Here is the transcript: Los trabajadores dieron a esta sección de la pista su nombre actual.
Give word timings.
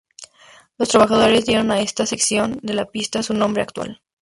Los 0.79 0.89
trabajadores 0.89 1.45
dieron 1.45 1.69
a 1.69 1.81
esta 1.81 2.07
sección 2.07 2.57
de 2.63 2.73
la 2.73 2.85
pista 2.85 3.21
su 3.21 3.35
nombre 3.35 3.61
actual. 3.61 4.01